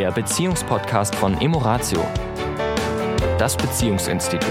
[0.00, 2.02] der Beziehungspodcast von Emoratio,
[3.38, 4.50] das Beziehungsinstitut.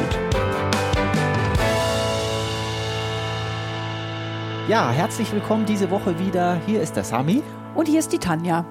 [4.67, 6.61] Ja, herzlich willkommen diese Woche wieder.
[6.67, 7.41] Hier ist der Sami.
[7.73, 8.63] Und hier ist die Tanja.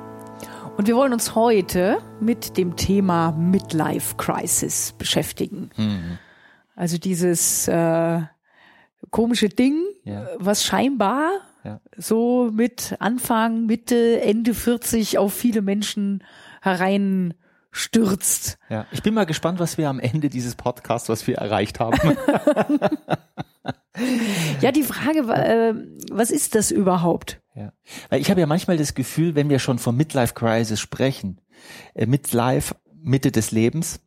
[0.77, 5.71] Und wir wollen uns heute mit dem Thema Midlife Crisis beschäftigen.
[5.77, 6.19] Mhm.
[6.77, 8.21] Also dieses äh,
[9.11, 10.29] komische Ding, ja.
[10.39, 11.33] was scheinbar
[11.65, 11.81] ja.
[11.97, 16.23] so mit Anfang, Mitte, Ende 40 auf viele Menschen
[16.61, 18.59] hereinstürzt.
[18.69, 21.99] Ja, ich bin mal gespannt, was wir am Ende dieses Podcasts, was wir erreicht haben.
[24.61, 25.75] ja, die Frage, äh,
[26.11, 27.41] was ist das überhaupt?
[27.55, 27.73] Ja,
[28.11, 31.41] ich habe ja manchmal das Gefühl, wenn wir schon von Midlife Crisis sprechen,
[31.95, 34.01] äh, Midlife, Mitte des Lebens,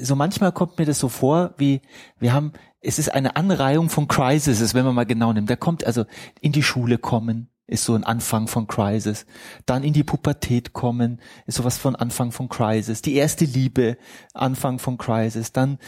[0.00, 1.82] so manchmal kommt mir das so vor, wie
[2.18, 5.48] wir haben, es ist eine Anreihung von Crises, wenn man mal genau nimmt.
[5.48, 6.04] Da kommt also
[6.40, 9.26] in die Schule kommen, ist so ein Anfang von Crisis.
[9.66, 13.02] Dann in die Pubertät kommen, ist sowas von Anfang von Crisis.
[13.02, 13.96] Die erste Liebe,
[14.34, 15.52] Anfang von Crisis.
[15.52, 15.78] Dann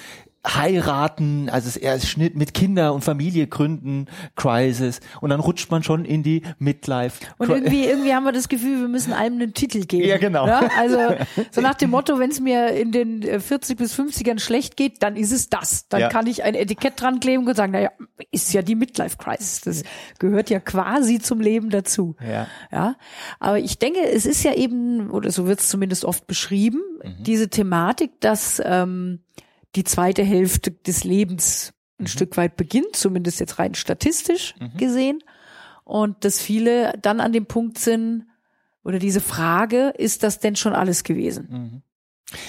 [0.46, 4.06] heiraten, also er Schnitt mit Kinder und Familie gründen,
[4.36, 7.24] Crisis und dann rutscht man schon in die Midlife.
[7.38, 10.06] Und irgendwie, irgendwie haben wir das Gefühl, wir müssen allem einen Titel geben.
[10.06, 10.46] Ja, genau.
[10.46, 10.68] Ja?
[10.78, 10.98] Also
[11.50, 15.02] so nach dem Motto, wenn es mir in den 40 äh, bis 50ern schlecht geht,
[15.02, 15.88] dann ist es das.
[15.88, 16.08] Dann ja.
[16.08, 17.90] kann ich ein Etikett dran kleben und sagen, naja,
[18.30, 19.62] ist ja die Midlife Crisis.
[19.62, 19.82] Das
[20.18, 22.16] gehört ja quasi zum Leben dazu.
[22.20, 22.46] Ja.
[22.70, 22.96] ja.
[23.40, 27.22] Aber ich denke, es ist ja eben, oder so wird es zumindest oft beschrieben, mhm.
[27.22, 29.20] diese Thematik, dass ähm,
[29.74, 32.08] die zweite Hälfte des Lebens ein mhm.
[32.08, 34.76] Stück weit beginnt, zumindest jetzt rein statistisch mhm.
[34.76, 35.18] gesehen.
[35.84, 38.26] Und dass viele dann an dem Punkt sind,
[38.84, 41.48] oder diese Frage, ist das denn schon alles gewesen?
[41.50, 41.82] Mhm.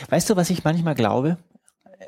[0.09, 1.37] Weißt du, was ich manchmal glaube?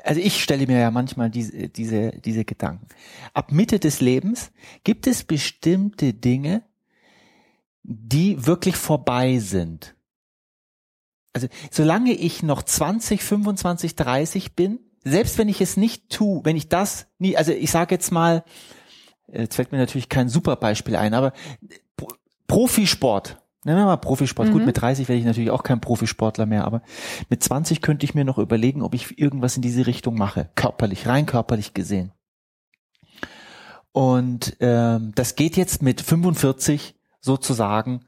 [0.04, 2.86] Also ich stelle mir ja manchmal diese, diese, diese Gedanken.
[3.32, 4.52] Ab Mitte des Lebens
[4.84, 6.62] gibt es bestimmte Dinge,
[7.82, 9.94] die wirklich vorbei sind.
[11.32, 16.56] Also solange ich noch 20, 25, 30 bin, selbst wenn ich es nicht tue, wenn
[16.56, 18.44] ich das nie, also ich sage jetzt mal,
[19.28, 21.32] äh, jetzt fällt mir natürlich kein super Beispiel ein, aber
[22.46, 24.48] Profisport, nennen wir mal Profisport.
[24.48, 24.52] Mhm.
[24.52, 26.82] Gut, mit 30 werde ich natürlich auch kein Profisportler mehr, aber
[27.28, 31.06] mit 20 könnte ich mir noch überlegen, ob ich irgendwas in diese Richtung mache, körperlich,
[31.06, 32.12] rein körperlich gesehen.
[33.92, 38.04] Und ähm, das geht jetzt mit 45 sozusagen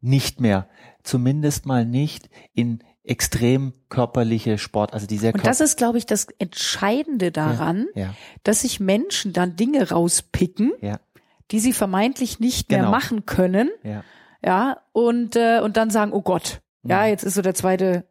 [0.00, 0.68] nicht mehr.
[1.02, 6.06] Zumindest mal nicht in extrem körperliche Sport, also die sehr Und das ist, glaube ich,
[6.06, 8.14] das Entscheidende daran, ja, ja.
[8.44, 11.00] dass sich Menschen dann Dinge rauspicken, ja.
[11.50, 12.82] die sie vermeintlich nicht genau.
[12.82, 14.04] mehr machen können, ja,
[14.44, 17.08] ja und äh, und dann sagen, oh Gott, ja, mhm.
[17.08, 18.04] jetzt ist so der zweite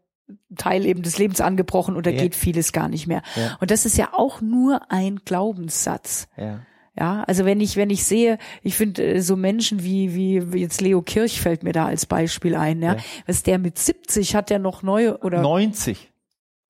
[0.58, 3.24] Teil eben des Lebens angebrochen und da geht vieles gar nicht mehr.
[3.60, 6.28] Und das ist ja auch nur ein Glaubenssatz.
[6.38, 6.60] Ja.
[6.98, 10.82] Ja, also wenn ich, wenn ich sehe, ich finde äh, so Menschen wie, wie, jetzt
[10.82, 12.96] Leo Kirch fällt mir da als Beispiel ein, ja.
[12.96, 13.00] ja.
[13.28, 16.10] Was der mit 70 hat der noch neue oder 90.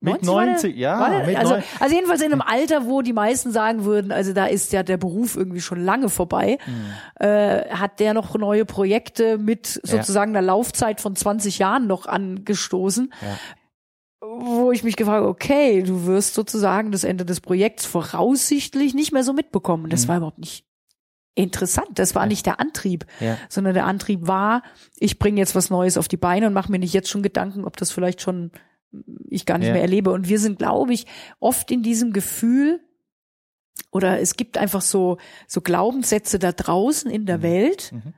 [0.02, 1.10] Mit 90, der, ja.
[1.10, 4.46] Der, mit also, also jedenfalls in einem Alter, wo die meisten sagen würden, also da
[4.46, 7.26] ist ja der Beruf irgendwie schon lange vorbei, mhm.
[7.26, 10.38] äh, hat der noch neue Projekte mit sozusagen ja.
[10.38, 13.12] einer Laufzeit von 20 Jahren noch angestoßen.
[14.20, 19.24] Wo ich mich gefragt okay, du wirst sozusagen das Ende des Projekts voraussichtlich nicht mehr
[19.24, 19.88] so mitbekommen.
[19.88, 20.08] Das mhm.
[20.08, 20.66] war überhaupt nicht
[21.34, 21.88] interessant.
[21.94, 22.28] Das war ja.
[22.28, 23.38] nicht der Antrieb, ja.
[23.48, 24.62] sondern der Antrieb war,
[24.98, 27.64] ich bringe jetzt was Neues auf die Beine und mache mir nicht jetzt schon Gedanken,
[27.64, 28.50] ob das vielleicht schon
[29.28, 29.72] ich gar nicht ja.
[29.72, 30.10] mehr erlebe.
[30.10, 31.06] Und wir sind, glaube ich,
[31.38, 32.80] oft in diesem Gefühl,
[33.92, 37.42] oder es gibt einfach so, so Glaubenssätze da draußen in der mhm.
[37.42, 38.14] Welt, mhm.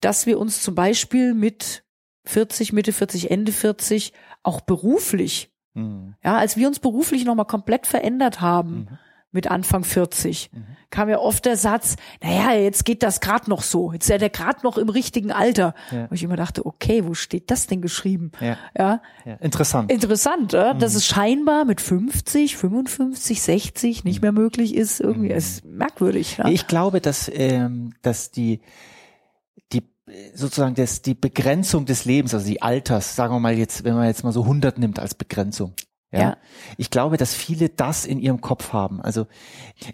[0.00, 1.84] dass wir uns zum Beispiel mit
[2.24, 4.12] 40, Mitte 40, Ende 40
[4.42, 5.52] auch beruflich.
[5.74, 6.14] Mhm.
[6.22, 8.98] Ja, als wir uns beruflich nochmal komplett verändert haben mhm.
[9.30, 10.64] mit Anfang 40, mhm.
[10.90, 14.28] kam ja oft der Satz, naja, jetzt geht das gerade noch so, jetzt ist er
[14.28, 15.74] gerade noch im richtigen Alter.
[15.90, 16.04] Ja.
[16.04, 18.32] Und ich immer dachte, okay, wo steht das denn geschrieben?
[18.40, 18.58] Ja.
[18.76, 19.02] ja.
[19.24, 19.34] ja.
[19.36, 19.90] Interessant.
[19.90, 20.74] Interessant, ja?
[20.74, 24.24] dass es scheinbar mit 50, 55, 60 nicht mhm.
[24.24, 25.00] mehr möglich ist.
[25.00, 25.36] Irgendwie mhm.
[25.36, 26.36] ist merkwürdig.
[26.36, 26.48] Ja?
[26.48, 28.60] Ich glaube, dass, ähm, dass die
[30.34, 34.06] sozusagen das, die Begrenzung des Lebens, also die Alters, sagen wir mal jetzt, wenn man
[34.06, 35.74] jetzt mal so 100 nimmt als Begrenzung.
[36.12, 36.20] Ja.
[36.20, 36.36] ja.
[36.76, 39.00] Ich glaube, dass viele das in ihrem Kopf haben.
[39.00, 39.26] Also,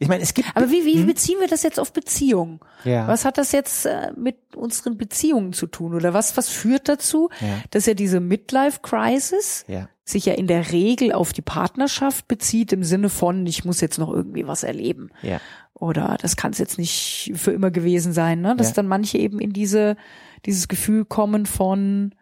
[0.01, 0.49] ich meine, es gibt.
[0.55, 1.07] Aber wie, wie hm?
[1.07, 2.61] beziehen wir das jetzt auf Beziehungen?
[2.85, 3.07] Ja.
[3.07, 5.95] Was hat das jetzt äh, mit unseren Beziehungen zu tun?
[5.95, 7.63] Oder was, was führt dazu, ja.
[7.71, 9.89] dass ja diese Midlife Crisis ja.
[10.05, 13.99] sich ja in der Regel auf die Partnerschaft bezieht im Sinne von, ich muss jetzt
[13.99, 15.11] noch irgendwie was erleben.
[15.23, 15.41] Ja
[15.81, 18.57] oder das kann es jetzt nicht für immer gewesen sein, ne?
[18.57, 19.97] Dass dann manche eben in diese
[20.45, 22.15] dieses Gefühl kommen von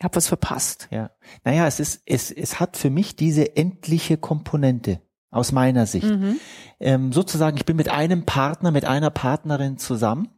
[0.00, 0.88] ich habe was verpasst.
[0.90, 1.10] Ja.
[1.44, 6.08] Naja, es ist es es hat für mich diese endliche Komponente aus meiner Sicht.
[6.08, 6.40] Mhm.
[6.80, 10.30] Ähm, sozusagen, ich bin mit einem Partner, mit einer Partnerin zusammen.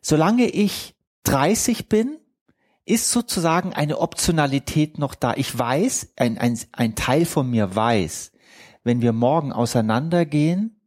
[0.00, 0.94] Solange ich
[1.24, 2.16] 30 bin,
[2.86, 5.34] ist sozusagen eine Optionalität noch da.
[5.34, 8.32] Ich weiß, ein, ein, ein Teil von mir weiß,
[8.84, 10.80] wenn wir morgen auseinandergehen,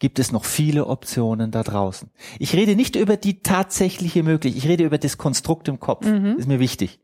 [0.00, 2.10] gibt es noch viele Optionen da draußen.
[2.40, 6.04] Ich rede nicht über die tatsächliche Möglichkeit, ich rede über das Konstrukt im Kopf.
[6.04, 6.36] Mhm.
[6.38, 6.98] ist mir wichtig.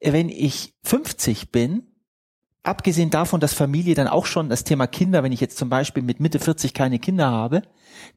[0.00, 1.82] Wenn ich 50 bin,
[2.62, 6.02] abgesehen davon, dass Familie dann auch schon das Thema Kinder, wenn ich jetzt zum Beispiel
[6.02, 7.62] mit Mitte 40 keine Kinder habe,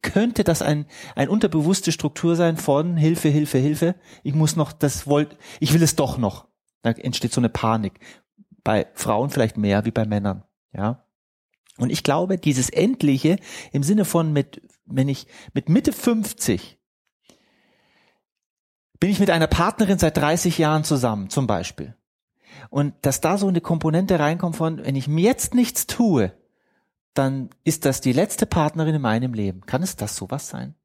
[0.01, 0.85] könnte das ein,
[1.15, 3.95] ein unterbewusste Struktur sein von Hilfe, Hilfe, Hilfe.
[4.24, 6.47] Ich muss noch, das wollt, ich will es doch noch.
[6.83, 8.00] Da entsteht so eine Panik.
[8.63, 10.44] Bei Frauen vielleicht mehr wie bei Männern,
[10.74, 11.06] ja.
[11.80, 13.38] Und ich glaube, dieses Endliche
[13.72, 16.78] im Sinne von mit, wenn ich mit Mitte 50
[19.00, 21.96] bin ich mit einer Partnerin seit 30 Jahren zusammen, zum Beispiel.
[22.70, 26.34] Und dass da so eine Komponente reinkommt von, wenn ich mir jetzt nichts tue,
[27.14, 29.62] dann ist das die letzte Partnerin in meinem Leben.
[29.62, 30.76] Kann es das sowas sein?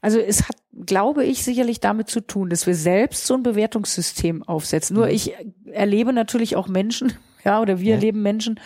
[0.00, 0.56] Also es hat,
[0.86, 4.94] glaube ich, sicherlich damit zu tun, dass wir selbst so ein Bewertungssystem aufsetzen.
[4.94, 5.12] Nur Mhm.
[5.12, 5.34] ich
[5.66, 7.12] erlebe natürlich auch Menschen,
[7.44, 7.94] ja, oder wir Ja.
[7.96, 8.58] erleben Menschen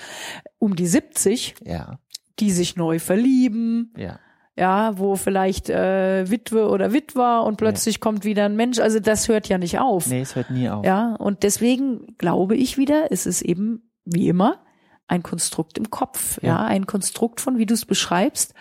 [0.59, 1.99] um die 70, Ja,
[2.39, 4.19] die sich neu verlieben, ja,
[4.57, 8.79] ja, wo vielleicht äh, Witwe oder Witwer und plötzlich kommt wieder ein Mensch.
[8.81, 10.07] Also das hört ja nicht auf.
[10.09, 10.85] nee, es hört nie auf.
[10.85, 14.65] Ja, und deswegen glaube ich wieder, es ist eben wie immer
[15.07, 16.65] ein Konstrukt im Kopf, ja, Ja.
[16.67, 18.53] ein Konstrukt von, wie du es beschreibst.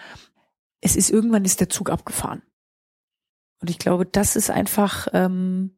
[0.82, 2.42] Es ist irgendwann ist der Zug abgefahren.
[3.60, 5.78] Und ich glaube, das ist einfach ähm,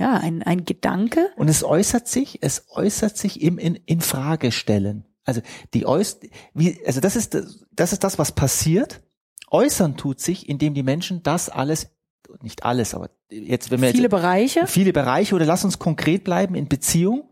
[0.00, 1.30] ja ein ein Gedanke.
[1.36, 5.04] Und es äußert sich, es äußert sich im in, in Frage stellen.
[5.24, 5.42] Also
[5.74, 6.20] die äuß
[6.54, 9.00] wie also das ist das, das ist das was passiert.
[9.50, 11.90] Äußern tut sich, indem die Menschen das alles
[12.42, 14.66] nicht alles, aber jetzt wenn wir Viele jetzt Bereiche.
[14.66, 17.28] viele Bereiche oder lass uns konkret bleiben in Beziehung,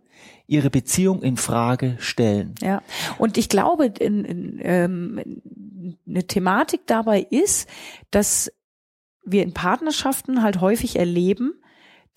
[0.46, 2.54] ihre Beziehung in Frage stellen.
[2.60, 2.82] Ja,
[3.18, 5.42] und ich glaube, in, in, ähm,
[6.06, 7.68] eine Thematik dabei ist,
[8.10, 8.52] dass
[9.24, 11.54] wir in Partnerschaften halt häufig erleben,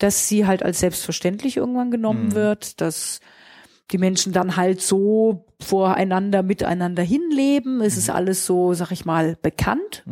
[0.02, 2.34] dass sie halt als selbstverständlich irgendwann genommen Mhm.
[2.34, 3.20] wird, dass
[3.90, 7.80] die Menschen dann halt so voreinander, miteinander hinleben.
[7.82, 10.04] Es ist alles so, sag ich mal, bekannt.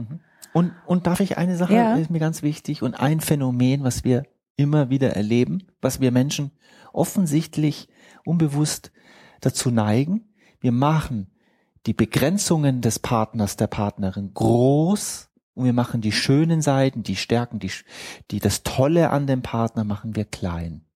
[0.52, 1.94] Und, und darf ich eine Sache, Ja.
[1.96, 4.24] ist mir ganz wichtig, und ein Phänomen, was wir
[4.56, 6.50] immer wieder erleben, was wir Menschen
[6.92, 7.88] offensichtlich
[8.24, 8.92] unbewusst
[9.40, 10.28] dazu neigen,
[10.60, 11.28] wir machen
[11.86, 15.29] die Begrenzungen des Partners, der Partnerin groß
[15.60, 17.70] und wir machen die schönen Seiten, die Stärken, die,
[18.30, 20.86] die das Tolle an dem Partner machen wir klein.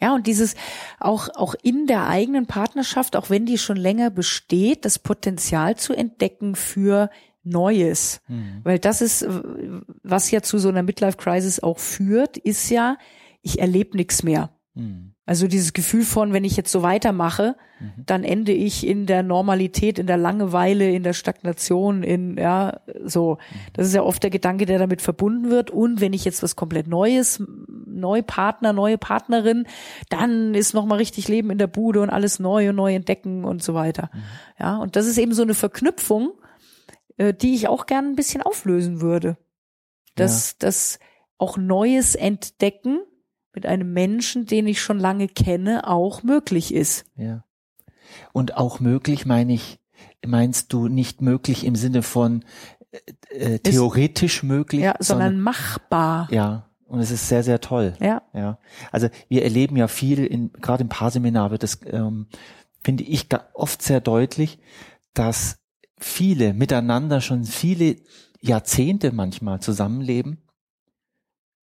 [0.00, 0.54] Ja, und dieses
[0.98, 5.92] auch, auch in der eigenen Partnerschaft, auch wenn die schon länger besteht, das Potenzial zu
[5.92, 7.10] entdecken für
[7.44, 8.20] Neues.
[8.64, 9.26] Weil das ist,
[10.02, 12.96] was ja zu so einer Midlife-Crisis auch führt, ist ja,
[13.42, 14.50] ich erlebe nichts mehr.
[14.78, 15.12] Hm.
[15.26, 17.56] Also dieses Gefühl von, wenn ich jetzt so weitermache,
[18.06, 23.38] dann ende ich in der Normalität, in der Langeweile, in der Stagnation, in, ja, so.
[23.72, 25.70] Das ist ja oft der Gedanke, der damit verbunden wird.
[25.70, 27.42] Und wenn ich jetzt was komplett Neues,
[27.86, 29.66] neue Partner, neue Partnerin,
[30.08, 33.62] dann ist nochmal richtig Leben in der Bude und alles neu und neu entdecken und
[33.62, 34.10] so weiter.
[34.58, 36.32] Ja, und das ist eben so eine Verknüpfung,
[37.16, 39.36] äh, die ich auch gern ein bisschen auflösen würde.
[40.14, 40.98] Dass, dass
[41.36, 43.00] auch Neues entdecken
[43.58, 47.04] mit einem Menschen, den ich schon lange kenne, auch möglich ist.
[47.16, 47.42] Ja.
[48.32, 49.80] Und auch möglich meine ich,
[50.24, 52.44] meinst du nicht möglich im Sinne von
[52.92, 56.28] äh, äh, theoretisch möglich, Ja, sondern machbar.
[56.30, 57.94] ja, und es ist sehr, sehr toll.
[58.00, 58.22] Ja.
[58.32, 58.60] Ja,
[58.92, 62.28] also wir erleben ja viel in gerade im Paarseminar wird das ähm,
[62.84, 64.60] finde ich oft sehr deutlich,
[65.14, 65.58] dass
[65.98, 67.96] viele miteinander schon viele
[68.40, 70.42] Jahrzehnte manchmal zusammenleben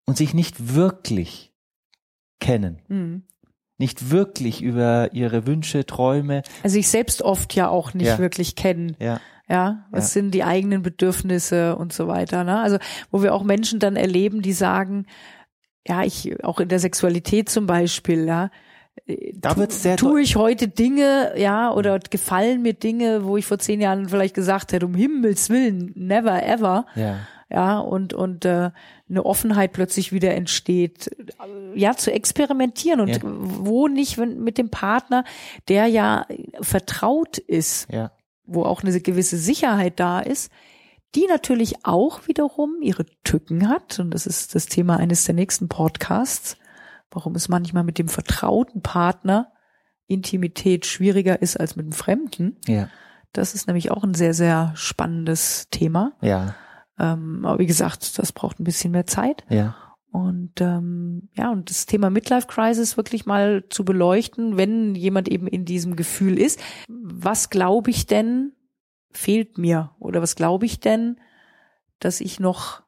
[0.06, 1.54] und sich nicht wirklich
[2.40, 3.24] kennen, Hm.
[3.78, 8.18] nicht wirklich über ihre Wünsche, Träume, Also ich selbst oft ja auch nicht Ja.
[8.20, 8.96] wirklich kennen.
[9.00, 10.20] ja, Ja, was Ja.
[10.22, 12.44] sind die eigenen Bedürfnisse und so weiter.
[12.44, 12.60] Ne?
[12.60, 12.80] Also
[13.12, 15.06] wo wir auch Menschen dann erleben, die sagen,
[15.88, 18.50] ja, ich auch in der Sexualität zum Beispiel, ja,
[19.36, 23.58] da wird's sehr tue ich heute Dinge, ja, oder gefallen mir Dinge, wo ich vor
[23.60, 26.86] zehn Jahren vielleicht gesagt hätte, um Himmels Willen, never ever.
[26.96, 27.16] ja,
[27.50, 28.72] ja, und, und äh,
[29.10, 31.10] eine Offenheit plötzlich wieder entsteht,
[31.76, 33.20] ja, zu experimentieren und Ja.
[33.24, 35.24] wo nicht wenn, mit dem Partner,
[35.70, 36.26] der ja
[36.62, 38.12] vertraut ist, ja,
[38.46, 40.52] wo auch eine gewisse Sicherheit da ist,
[41.16, 45.70] die natürlich auch wiederum ihre Tücken hat, und das ist das Thema eines der nächsten
[45.70, 46.58] Podcasts,
[47.12, 49.52] warum es manchmal mit dem vertrauten Partner
[50.08, 52.58] Intimität schwieriger ist als mit dem Fremden.
[52.68, 52.90] ja,
[53.34, 56.14] Das ist nämlich auch ein sehr, sehr spannendes Thema.
[56.22, 56.56] ja,
[57.00, 59.44] Ähm, aber wie gesagt, das braucht ein bisschen mehr Zeit.
[59.50, 59.76] ja,
[60.12, 65.48] Und ähm, ja, und das Thema Midlife Crisis wirklich mal zu beleuchten, wenn jemand eben
[65.48, 68.54] in diesem Gefühl ist, was glaube ich denn
[69.12, 71.20] fehlt mir oder was glaube ich denn,
[72.00, 72.84] dass ich noch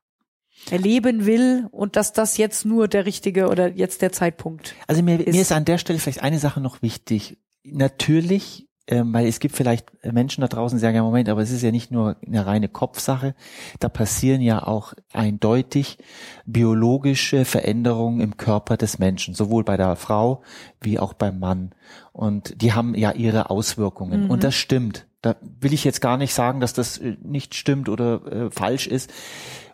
[0.69, 4.75] erleben will und dass das jetzt nur der richtige oder jetzt der Zeitpunkt.
[4.87, 5.33] Also mir, ist.
[5.33, 7.37] mir ist an der Stelle vielleicht eine Sache noch wichtig.
[7.63, 11.51] Natürlich, ähm, weil es gibt vielleicht Menschen da draußen, die sagen, ja Moment, aber es
[11.51, 13.35] ist ja nicht nur eine reine Kopfsache.
[13.79, 15.99] Da passieren ja auch eindeutig
[16.47, 20.41] biologische Veränderungen im Körper des Menschen, sowohl bei der Frau
[20.81, 21.75] wie auch beim Mann.
[22.13, 24.23] Und die haben ja ihre Auswirkungen.
[24.23, 24.31] Mhm.
[24.31, 25.05] Und das stimmt.
[25.21, 28.87] Da will ich jetzt gar nicht sagen, dass das äh, nicht stimmt oder äh, falsch
[28.87, 29.13] ist.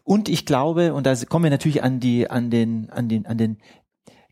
[0.04, 3.38] Und ich glaube, und da kommen wir natürlich an die, an den, an den, an
[3.38, 3.58] den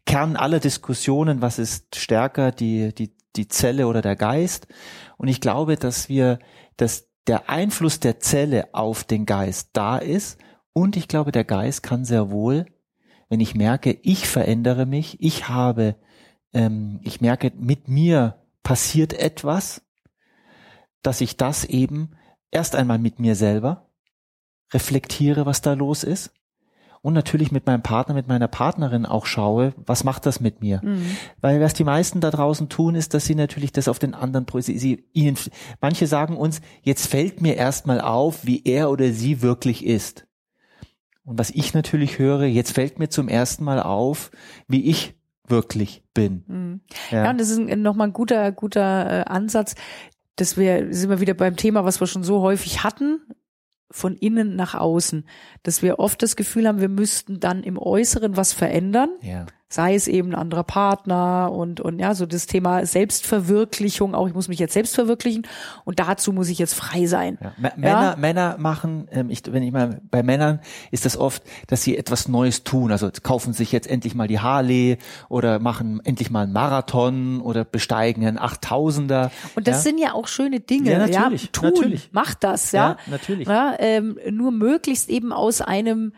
[0.06, 4.68] Kern aller Diskussionen, was ist stärker, die, die, die Zelle oder der Geist.
[5.18, 6.40] Und ich glaube, dass wir,
[6.78, 10.40] dass der Einfluss der Zelle auf den Geist da ist.
[10.74, 12.66] Und ich glaube, der Geist kann sehr wohl,
[13.30, 15.96] wenn ich merke, ich verändere mich, ich habe,
[16.54, 19.82] ähm, ich merke, mit mir passiert etwas,
[21.02, 22.12] dass ich das eben
[22.52, 23.90] erst einmal mit mir selber
[24.74, 26.32] reflektiere, was da los ist.
[27.04, 30.80] Und natürlich mit meinem Partner, mit meiner Partnerin auch schaue, was macht das mit mir?
[30.82, 31.18] Mhm.
[31.42, 34.46] Weil was die meisten da draußen tun, ist, dass sie natürlich das auf den anderen,
[34.62, 35.38] sie, sie, ihnen,
[35.82, 40.26] manche sagen uns, jetzt fällt mir erstmal auf, wie er oder sie wirklich ist.
[41.26, 44.32] Und was ich natürlich höre, jetzt fällt mir zum ersten Mal auf,
[44.70, 45.14] wie ich
[45.46, 46.46] wirklich bin.
[46.48, 46.82] Mhm.
[47.12, 47.26] Ja.
[47.26, 47.30] ja.
[47.32, 49.76] und das ist nochmal ein guter, guter äh, Ansatz,
[50.38, 53.20] dass wir, sind wir wieder beim Thema, was wir schon so häufig hatten,
[53.94, 55.24] von innen nach außen,
[55.62, 59.12] dass wir oft das Gefühl haben, wir müssten dann im Äußeren was verändern.
[59.22, 64.28] Ja sei es eben ein anderer Partner und, und ja, so das Thema Selbstverwirklichung, auch
[64.28, 65.48] ich muss mich jetzt selbst verwirklichen
[65.84, 67.40] und dazu muss ich jetzt frei sein.
[67.42, 67.54] Ja.
[67.58, 68.16] Männer, ja?
[68.16, 70.60] Männer machen, ähm, ich, wenn ich mal bei Männern
[70.92, 74.40] ist das oft, dass sie etwas Neues tun, also kaufen sich jetzt endlich mal die
[74.40, 79.32] Harley oder machen endlich mal einen Marathon oder besteigen einen 8000er.
[79.56, 79.82] Und das ja?
[79.82, 82.10] sind ja auch schöne Dinge, ja, natürlich, tun, natürlich.
[82.12, 83.48] macht das, ja, natürlich.
[83.48, 86.14] Ja, ähm, nur möglichst eben aus einem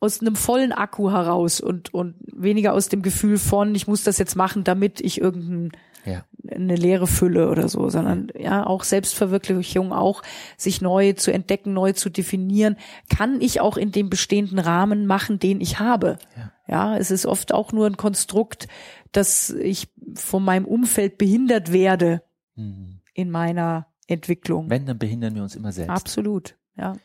[0.00, 4.18] aus einem vollen Akku heraus und, und weniger aus dem Gefühl von, ich muss das
[4.18, 5.70] jetzt machen, damit ich irgendeine
[6.04, 6.24] ja.
[6.42, 10.22] leere Fülle oder so, sondern ja, auch Selbstverwirklichung, auch
[10.58, 12.76] sich neu zu entdecken, neu zu definieren,
[13.08, 16.18] kann ich auch in dem bestehenden Rahmen machen, den ich habe.
[16.36, 18.68] Ja, ja es ist oft auch nur ein Konstrukt,
[19.12, 22.22] dass ich von meinem Umfeld behindert werde
[22.54, 23.00] mhm.
[23.14, 24.68] in meiner Entwicklung.
[24.68, 25.90] Wenn, dann behindern wir uns immer selbst.
[25.90, 26.96] Absolut, ja.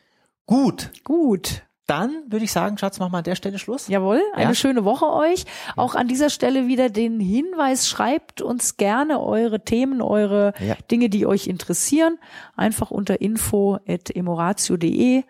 [0.46, 0.92] Gut.
[1.06, 3.88] Gut dann würde ich sagen, Schatz, machen wir an der Stelle Schluss.
[3.88, 4.56] Jawohl, eine ja?
[4.56, 5.46] schöne Woche euch.
[5.76, 10.76] Auch an dieser Stelle wieder den Hinweis, schreibt uns gerne eure Themen, eure ja.
[10.90, 12.18] Dinge, die euch interessieren.
[12.56, 15.24] Einfach unter info.emoratio.de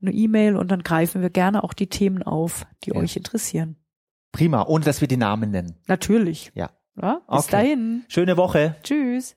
[0.00, 2.96] eine E-Mail und dann greifen wir gerne auch die Themen auf, die ja.
[2.96, 3.76] euch interessieren.
[4.32, 5.76] Prima, ohne dass wir die Namen nennen.
[5.86, 6.52] Natürlich.
[6.54, 6.70] Ja.
[7.00, 7.50] ja bis okay.
[7.50, 8.04] dahin.
[8.08, 8.76] Schöne Woche.
[8.82, 9.36] Tschüss.